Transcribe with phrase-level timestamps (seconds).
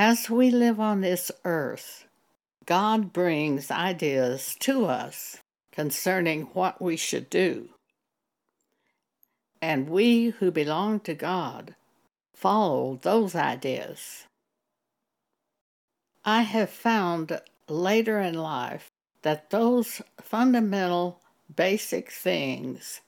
[0.00, 2.06] As we live on this earth,
[2.66, 5.38] God brings ideas to us
[5.72, 7.70] concerning what we should do.
[9.60, 11.74] And we who belong to God
[12.32, 14.26] follow those ideas.
[16.24, 18.92] I have found later in life
[19.22, 21.18] that those fundamental
[21.56, 23.00] basic things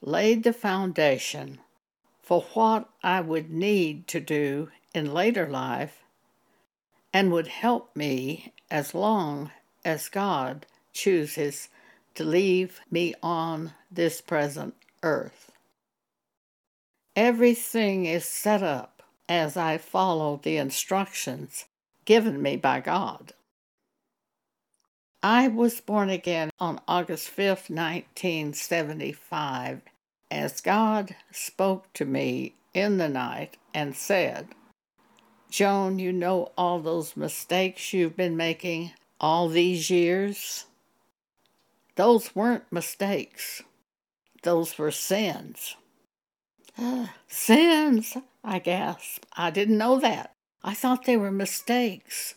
[0.00, 1.60] laid the foundation
[2.20, 6.02] for what I would need to do in later life
[7.12, 9.50] and would help me as long
[9.84, 11.68] as God chooses
[12.14, 15.50] to leave me on this present earth.
[17.14, 21.66] Everything is set up as I follow the instructions
[22.04, 23.32] given me by God.
[25.22, 29.82] I was born again on August 5th, 1975,
[30.30, 34.48] as God spoke to me in the night and said,
[35.52, 40.64] Joan, you know all those mistakes you've been making all these years?
[41.94, 43.62] Those weren't mistakes,
[44.42, 45.76] those were sins.
[46.78, 49.26] Ah, sins, I gasped.
[49.36, 50.32] I didn't know that.
[50.64, 52.34] I thought they were mistakes.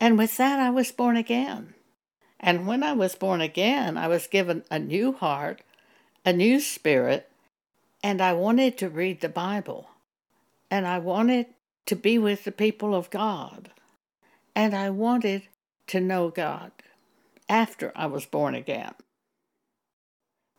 [0.00, 1.74] And with that, I was born again.
[2.40, 5.60] And when I was born again, I was given a new heart,
[6.24, 7.30] a new spirit,
[8.02, 9.90] and I wanted to read the Bible.
[10.70, 11.48] And I wanted
[11.88, 13.70] to be with the people of God.
[14.54, 15.44] And I wanted
[15.86, 16.70] to know God
[17.48, 18.92] after I was born again.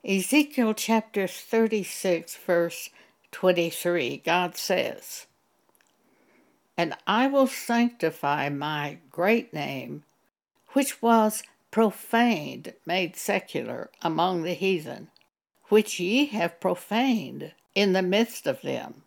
[0.04, 2.90] Ezekiel chapter 36, verse
[3.32, 5.28] 23, God says,
[6.76, 10.06] and I will sanctify my great name,
[10.70, 15.10] which was profaned, made secular among the heathen,
[15.68, 19.04] which ye have profaned in the midst of them.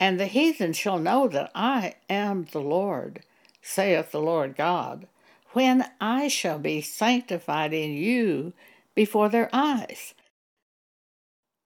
[0.00, 3.22] And the heathen shall know that I am the Lord,
[3.60, 5.06] saith the Lord God,
[5.52, 8.54] when I shall be sanctified in you
[8.94, 10.14] before their eyes.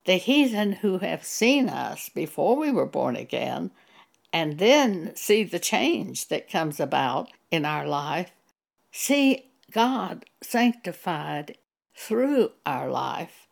[0.04, 3.70] The heathen who have seen us before we were born again
[4.32, 8.32] and then see the change that comes about in our life,
[8.91, 11.56] see God sanctified
[11.94, 13.47] through our life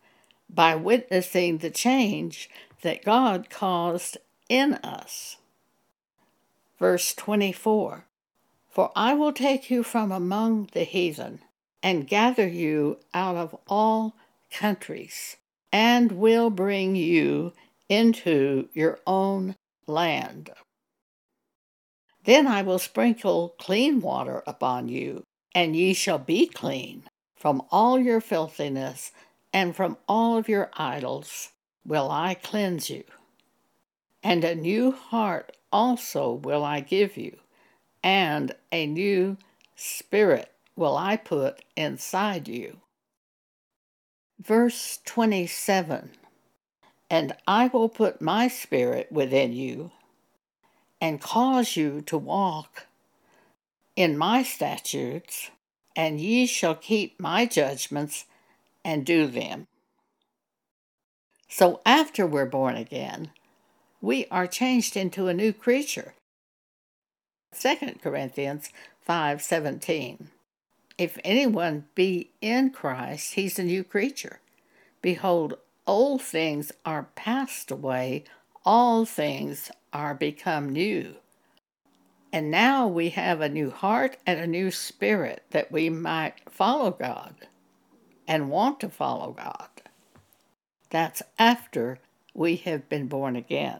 [0.49, 2.49] by witnessing the change
[2.81, 4.17] that God caused
[4.53, 5.37] in us.
[6.77, 8.05] Verse 24
[8.69, 11.39] For I will take you from among the heathen
[11.81, 14.15] and gather you out of all
[14.51, 15.37] countries,
[15.71, 17.53] and will bring you
[17.89, 19.55] into your own
[19.87, 20.51] land.
[22.23, 25.23] Then I will sprinkle clean water upon you,
[25.55, 27.03] and ye shall be clean.
[27.35, 29.11] From all your filthiness
[29.51, 31.49] and from all of your idols
[31.83, 33.03] will I cleanse you.
[34.23, 37.37] And a new heart also will I give you,
[38.01, 39.37] and a new
[39.75, 42.77] spirit will I put inside you.
[44.39, 46.11] Verse 27
[47.09, 49.91] And I will put my spirit within you
[51.01, 52.87] and cause you to walk
[53.95, 55.51] in my statutes,
[55.95, 58.25] and ye shall keep my judgments
[58.83, 59.67] and do them.
[61.47, 63.31] So after we're born again,
[64.03, 66.13] we are changed into a new creature.
[67.57, 68.69] 2 Corinthians
[69.07, 70.27] 5:17
[70.97, 74.41] If anyone be in Christ, he's a new creature.
[75.01, 78.25] Behold, old things are passed away,
[78.65, 81.15] all things are become new.
[82.33, 86.91] And now we have a new heart and a new spirit that we might follow
[86.91, 87.47] God
[88.27, 89.69] and want to follow God.
[90.89, 91.99] That's after
[92.33, 93.79] we have been born again.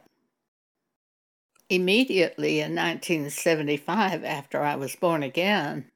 [1.69, 5.90] Immediately in 1975, after I was born again,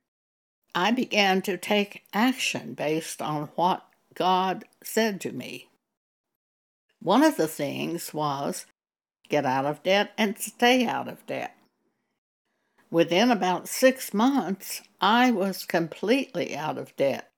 [0.74, 5.70] I began to take action based on what God said to me.
[7.02, 8.66] One of the things was
[9.30, 11.56] get out of debt, and stay out of debt.
[12.90, 17.30] Within about six months, I was completely out of debt.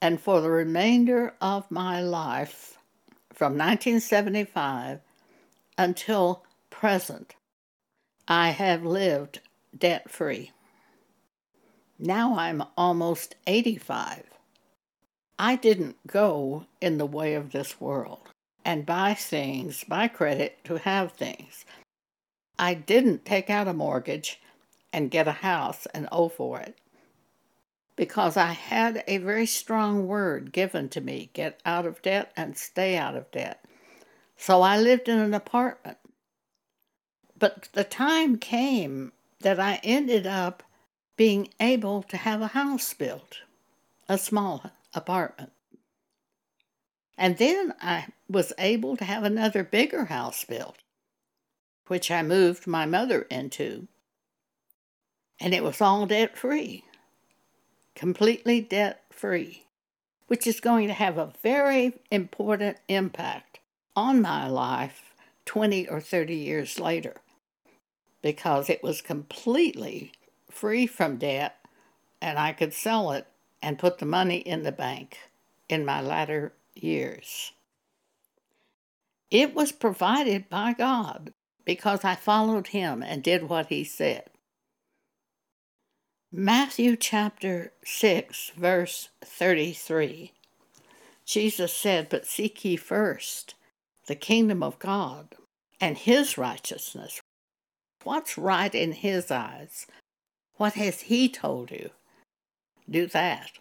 [0.00, 2.78] And for the remainder of my life,
[3.34, 5.00] from 1975
[5.76, 6.44] until
[6.80, 7.36] present,
[8.26, 9.40] I have lived
[9.78, 10.50] debt free.
[11.98, 14.22] Now I'm almost 85.
[15.38, 18.20] I didn't go in the way of this world
[18.64, 21.66] and buy things, by credit to have things.
[22.58, 24.40] I didn't take out a mortgage
[24.90, 26.78] and get a house and owe for it
[27.94, 32.56] because I had a very strong word given to me get out of debt and
[32.56, 33.62] stay out of debt.
[34.38, 35.98] So I lived in an apartment.
[37.40, 40.62] But the time came that I ended up
[41.16, 43.38] being able to have a house built,
[44.08, 45.50] a small apartment.
[47.16, 50.76] And then I was able to have another bigger house built,
[51.86, 53.88] which I moved my mother into.
[55.40, 56.84] And it was all debt free,
[57.94, 59.64] completely debt free,
[60.26, 63.60] which is going to have a very important impact
[63.96, 65.14] on my life
[65.46, 67.14] 20 or 30 years later
[68.22, 70.12] because it was completely
[70.50, 71.56] free from debt
[72.20, 73.26] and I could sell it
[73.62, 75.18] and put the money in the bank
[75.68, 77.52] in my latter years.
[79.30, 81.32] It was provided by God
[81.64, 84.24] because I followed Him and did what He said.
[86.32, 90.32] Matthew chapter 6, verse 33.
[91.24, 93.54] Jesus said, But seek ye first
[94.06, 95.34] the kingdom of God
[95.80, 97.20] and His righteousness,
[98.02, 99.86] What's right in His eyes?
[100.56, 101.90] What has He told you?
[102.88, 103.52] Do that.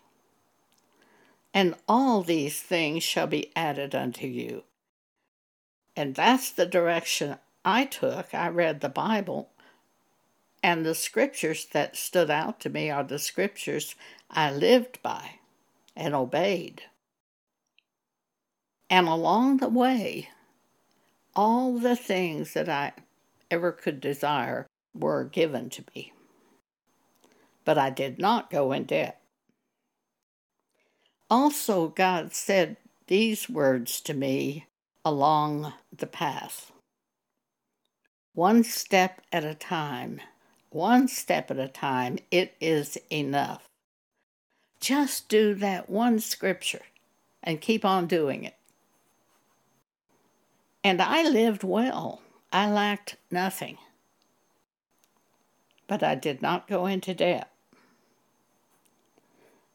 [1.54, 4.64] And all these things shall be added unto you.
[5.96, 8.34] And that's the direction I took.
[8.34, 9.50] I read the Bible,
[10.64, 13.96] and the scriptures that stood out to me are the scriptures
[14.30, 15.40] I lived by
[15.96, 16.84] and obeyed.
[18.90, 20.30] And along the way,
[21.36, 22.94] all the things that I
[23.52, 26.14] ever could desire were given to me.
[27.66, 29.22] But I did not go in debt.
[31.30, 34.66] Also, God said these words to me
[35.06, 36.72] along the path
[38.34, 40.22] one step at a time,
[40.70, 43.68] one step at a time, it is enough.
[44.80, 46.84] Just do that one scripture
[47.44, 48.56] and keep on doing it.
[50.86, 52.22] And I lived well.
[52.52, 53.78] I lacked nothing.
[55.88, 57.52] But I did not go into debt.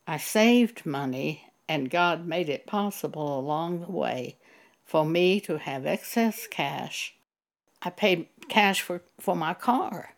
[0.06, 4.36] I saved money, and God made it possible along the way
[4.84, 7.14] for me to have excess cash.
[7.82, 10.14] I paid cash for, for my car.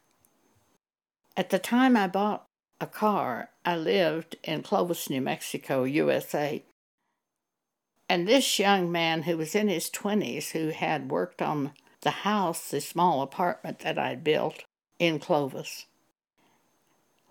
[1.36, 2.46] At the time I bought
[2.80, 6.64] a car, I lived in Clovis, New Mexico, USA.
[8.08, 11.72] And this young man who was in his 20s, who had worked on
[12.06, 14.62] the house, the small apartment that I'd built
[15.00, 15.86] in Clovis.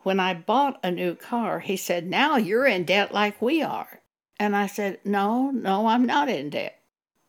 [0.04, 4.02] When I bought a new car, he said, Now you're in debt like we are.
[4.38, 6.78] And I said, No, no, I'm not in debt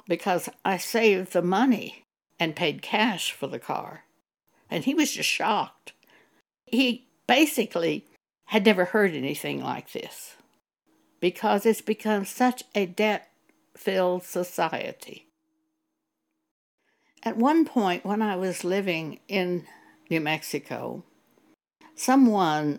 [0.08, 2.04] because I saved the money
[2.40, 4.02] and paid cash for the car.
[4.68, 5.92] And he was just shocked.
[6.64, 8.06] He basically
[8.46, 10.34] had never heard anything like this
[11.20, 13.30] because it's become such a debt
[13.76, 15.25] filled society.
[17.26, 19.66] At one point, when I was living in
[20.08, 21.02] New Mexico,
[21.96, 22.78] someone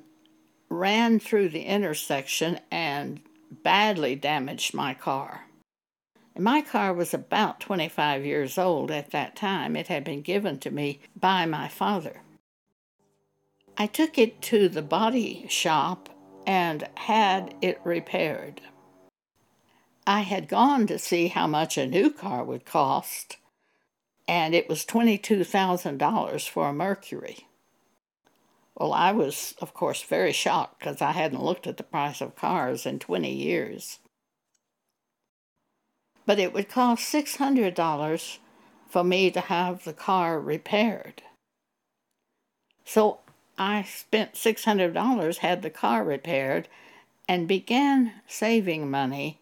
[0.69, 3.19] ran through the intersection and
[3.51, 5.47] badly damaged my car.
[6.39, 9.75] my car was about 25 years old at that time.
[9.75, 12.21] It had been given to me by my father.
[13.77, 16.07] I took it to the body shop
[16.45, 18.61] and had it repaired.
[20.05, 23.35] I had gone to see how much a new car would cost
[24.27, 27.47] and it was $22,000 for a Mercury.
[28.75, 32.35] Well, I was, of course, very shocked because I hadn't looked at the price of
[32.35, 33.99] cars in 20 years.
[36.25, 38.37] But it would cost $600
[38.87, 41.23] for me to have the car repaired.
[42.85, 43.19] So
[43.57, 46.68] I spent $600, had the car repaired,
[47.28, 49.40] and began saving money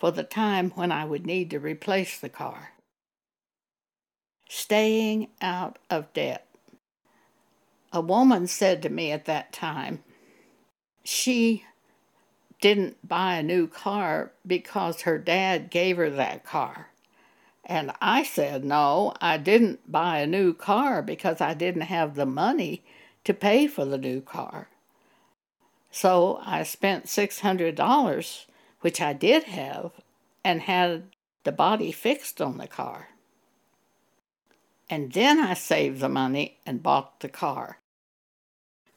[0.00, 2.71] for the time when I would need to replace the car
[4.54, 6.46] staying out of debt.
[7.90, 10.04] A woman said to me at that time,
[11.02, 11.64] she
[12.60, 16.88] didn't buy a new car because her dad gave her that car.
[17.64, 22.26] And I said, no, I didn't buy a new car because I didn't have the
[22.26, 22.84] money
[23.24, 24.68] to pay for the new car.
[25.90, 28.44] So I spent $600,
[28.82, 29.92] which I did have,
[30.44, 31.04] and had
[31.44, 33.08] the body fixed on the car
[34.92, 37.78] and then I saved the money and bought the car.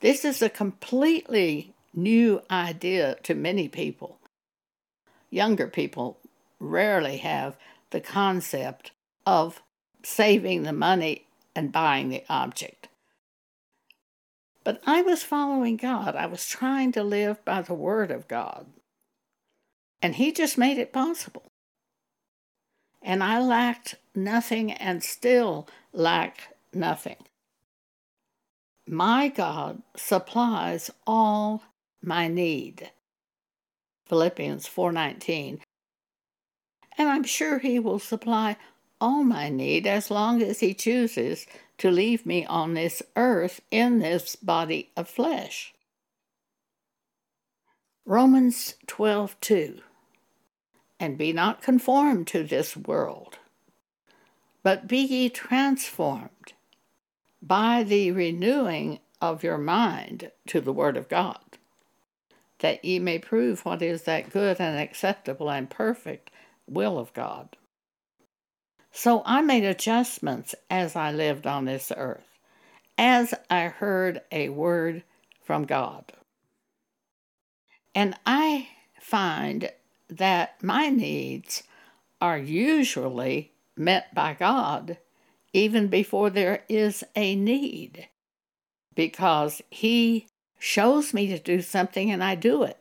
[0.02, 4.20] This is a completely new idea to many people.
[5.30, 6.18] Younger people
[6.60, 7.56] rarely have
[7.92, 8.92] the concept
[9.26, 9.64] of
[10.04, 12.90] saving the money and buying the object.
[14.66, 16.14] But I was following God.
[16.18, 18.66] I was trying to live by the Word of God.
[20.02, 21.54] And He just made it possible.
[23.06, 27.18] And I lacked nothing and still lack nothing.
[28.88, 31.64] My God supplies all
[32.02, 32.92] my need.
[34.08, 35.62] Philippians 4:19.
[36.98, 38.58] And I'm sure he will supply
[39.00, 41.46] all my need as long as he chooses
[41.78, 45.76] to leave me on this earth in this body of flesh.
[48.04, 49.84] Romans 12:2
[51.00, 53.38] And be not conformed to this world,
[54.64, 56.54] but be ye transformed
[57.42, 61.58] by the renewing of your mind to the word of God,
[62.60, 66.32] that ye may prove what is that good and acceptable and perfect
[66.68, 67.58] will of God.
[68.92, 72.40] So I made adjustments as I lived on this earth,
[72.98, 75.04] as I heard a word
[75.44, 76.14] from God.
[77.94, 79.70] And I find
[80.10, 81.64] that my needs
[82.22, 84.98] are usually met by God
[85.54, 88.10] even before there is a need,
[88.94, 90.28] because He
[90.60, 92.78] shows me to do something and I do it.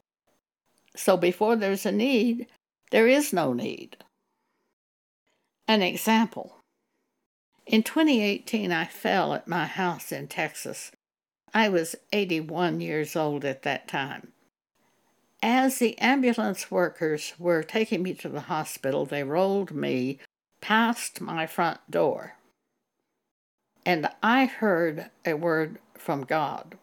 [0.97, 2.47] So before there's a need,
[2.91, 3.97] there is no need.
[5.69, 6.57] An example
[7.67, 10.93] In 2018, I fell at my house in Texas.
[11.55, 14.34] I was 81 years old at that time.
[15.47, 20.19] As the ambulance workers were taking me to the hospital, they rolled me
[20.63, 22.37] past my front door.
[23.85, 26.79] And I heard a word from God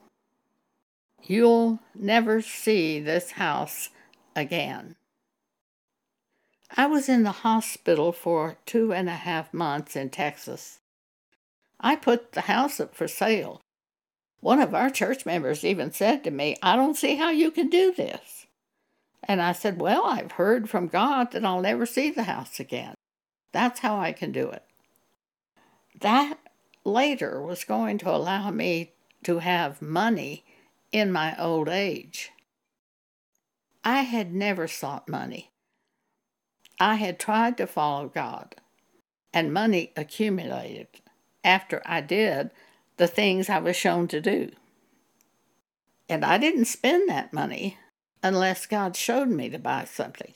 [1.24, 3.90] You'll never see this house
[4.36, 4.96] again.
[6.78, 10.80] I was in the hospital for two and a half months in Texas.
[11.80, 13.60] I put the house up for sale.
[14.40, 17.68] One of our church members even said to me, I don't see how you can
[17.68, 18.46] do this.
[19.24, 22.96] And I said, Well, I've heard from God that I'll never see the house again.
[23.52, 24.64] That's how I can do it.
[26.00, 26.38] That
[26.84, 30.44] later was going to allow me to have money
[30.92, 32.32] in my old age.
[33.84, 35.52] I had never sought money.
[36.80, 38.56] I had tried to follow God,
[39.34, 40.88] and money accumulated
[41.44, 42.52] after I did
[42.98, 44.52] the things I was shown to do.
[46.10, 47.78] And I didn't spend that money
[48.24, 50.34] unless God showed me to buy something.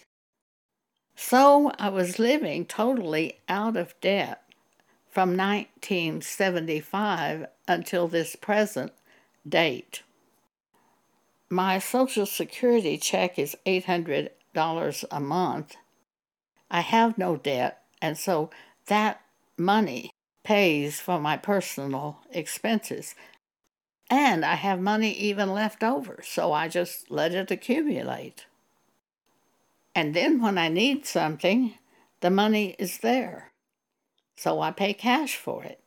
[1.15, 4.41] So I was living totally out of debt
[5.09, 8.91] from 1975 until this present
[9.47, 10.03] date.
[11.49, 14.29] My Social Security check is $800
[15.11, 15.75] a month.
[16.69, 18.49] I have no debt, and so
[18.87, 19.21] that
[19.57, 20.11] money
[20.43, 23.15] pays for my personal expenses.
[24.09, 28.45] And I have money even left over, so I just let it accumulate.
[29.95, 31.75] And then when I need something,
[32.19, 33.51] the money is there.
[34.35, 35.79] So I pay cash for it.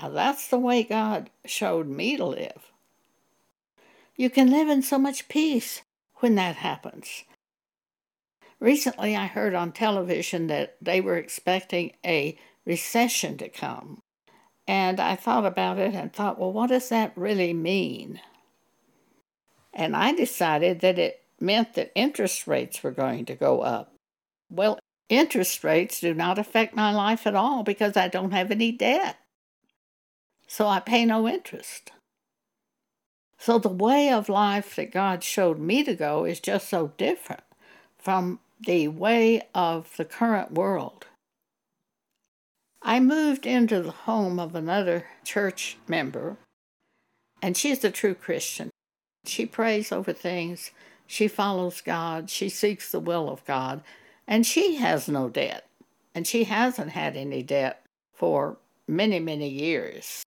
[0.00, 2.72] Now that's the way God showed me to live.
[4.16, 5.82] You can live in so much peace
[6.16, 7.24] when that happens.
[8.60, 14.02] Recently, I heard on television that they were expecting a recession to come.
[14.68, 18.20] And I thought about it and thought, well, what does that really mean?
[19.72, 23.94] And I decided that it meant that interest rates were going to go up.
[24.50, 28.70] Well, interest rates do not affect my life at all because I don't have any
[28.70, 29.16] debt.
[30.46, 31.92] So I pay no interest.
[33.38, 37.44] So the way of life that God showed me to go is just so different
[37.96, 41.06] from the way of the current world.
[42.82, 46.36] I moved into the home of another church member,
[47.42, 48.70] and she's a true Christian.
[49.24, 50.70] She prays over things,
[51.06, 53.82] she follows God, she seeks the will of God,
[54.26, 55.66] and she has no debt.
[56.14, 60.22] And she hasn't had any debt for many, many years.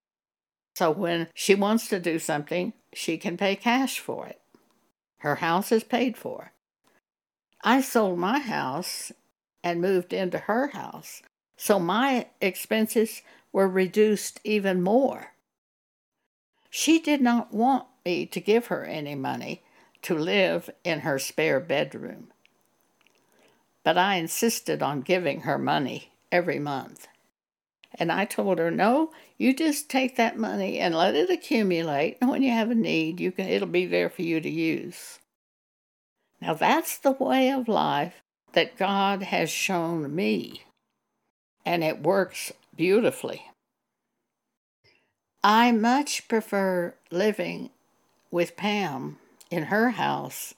[0.76, 4.40] So when she wants to do something, she can pay cash for it.
[5.20, 6.52] Her house is paid for.
[7.64, 9.12] I sold my house
[9.64, 11.22] and moved into her house
[11.62, 13.22] so my expenses
[13.54, 15.34] were reduced even more.
[16.72, 19.62] She did not want me to give her any money
[20.02, 22.30] to live in her spare bedroom,
[23.84, 27.08] but I insisted on giving her money every month.
[27.94, 32.18] And I told her, no, you just take that money and let it accumulate.
[32.20, 35.20] And when you have a need, you can, it'll be there for you to use.
[36.42, 40.64] Now that's the way of life that God has shown me
[41.66, 43.46] and it works beautifully.
[45.44, 47.72] I much prefer living
[48.30, 49.18] with Pam
[49.50, 50.54] in her house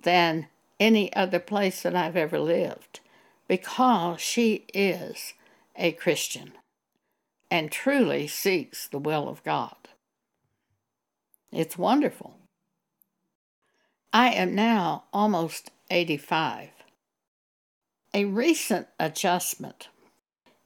[0.00, 0.48] than
[0.80, 3.00] any other place that I've ever lived
[3.46, 5.34] because she is
[5.76, 6.52] a Christian
[7.50, 9.76] and truly seeks the will of God.
[11.50, 12.34] It's wonderful.
[14.12, 16.70] I am now almost 85.
[18.14, 19.88] A recent adjustment.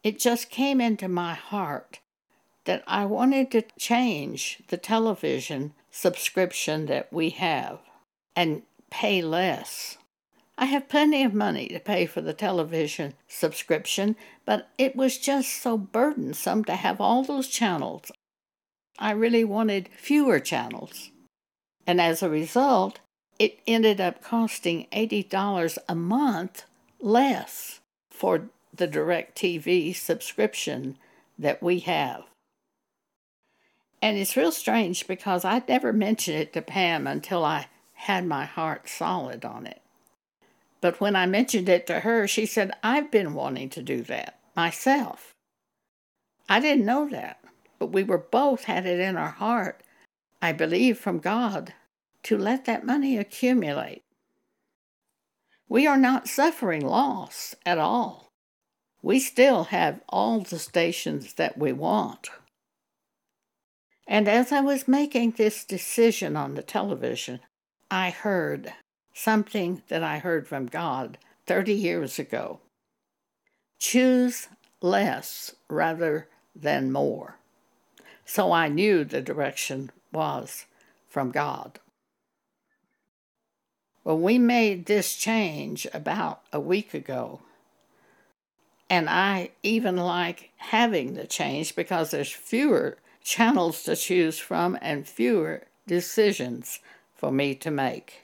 [0.02, 2.00] It just came into my heart
[2.64, 7.80] that I wanted to change the television subscription that we have
[8.34, 9.98] and pay less.
[10.58, 15.62] I have plenty of money to pay for the television subscription, but it was just
[15.62, 18.12] so burdensome to have all those channels.
[18.98, 21.10] I really wanted fewer channels.
[21.86, 23.00] And as a result,
[23.38, 26.64] it ended up costing $80 a month
[27.00, 27.80] less
[28.10, 30.96] for the DirecTV subscription
[31.38, 32.24] that we have.
[34.00, 38.44] And it's real strange because I'd never mentioned it to Pam until I had my
[38.44, 39.80] heart solid on it.
[40.80, 44.40] But when I mentioned it to her, she said, I've been wanting to do that
[44.56, 45.34] myself.
[46.48, 47.38] I didn't know that,
[47.78, 49.82] but we were both had it in our heart,
[50.40, 51.74] I believe from God,
[52.24, 54.02] to let that money accumulate.
[55.68, 58.31] We are not suffering loss at all.
[59.02, 62.30] We still have all the stations that we want.
[64.06, 67.40] And as I was making this decision on the television,
[67.90, 68.72] I heard
[69.12, 72.60] something that I heard from God 30 years ago.
[73.78, 74.48] Choose
[74.80, 77.36] less rather than more.
[78.24, 80.66] So I knew the direction was
[81.08, 81.80] from God.
[84.04, 87.40] Well, we made this change about a week ago.
[88.92, 95.08] And I even like having the change because there's fewer channels to choose from and
[95.08, 96.80] fewer decisions
[97.14, 98.22] for me to make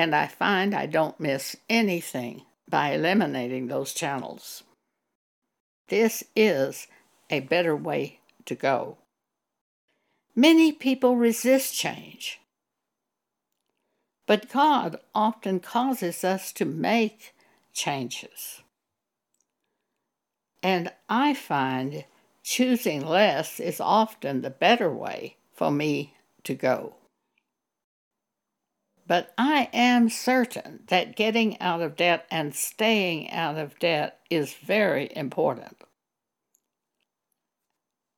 [0.00, 4.62] and I find I don't miss anything by eliminating those channels.
[5.88, 6.86] This is
[7.28, 8.96] a better way to go.
[10.34, 12.40] Many people resist change,
[14.26, 17.34] but God often causes us to make
[17.74, 18.62] changes.
[20.62, 22.04] And I find
[22.42, 26.94] choosing less is often the better way for me to go.
[29.06, 34.54] But I am certain that getting out of debt and staying out of debt is
[34.54, 35.82] very important.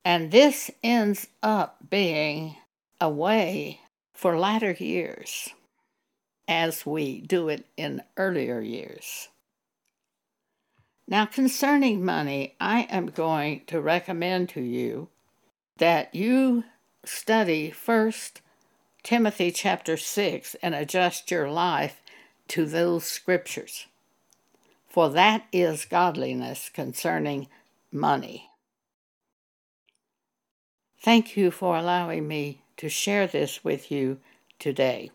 [0.05, 2.57] And this ends up being
[3.01, 3.81] a way
[4.13, 5.49] for latter years
[6.47, 9.29] as we do it in earlier years.
[11.09, 15.09] Now, concerning money, I am going to recommend to you
[15.79, 16.65] that you
[17.05, 18.41] study first
[19.03, 22.01] Timothy chapter 6 and adjust your life
[22.49, 23.87] to those scriptures.
[24.89, 27.49] For that is godliness concerning
[27.91, 28.51] money.
[31.01, 34.19] Thank you for allowing me to share this with you
[34.59, 35.11] today.